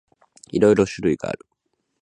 [0.49, 1.45] いろいろ種類がある。